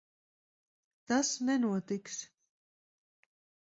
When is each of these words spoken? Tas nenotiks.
Tas 1.07 1.29
nenotiks. 1.45 2.15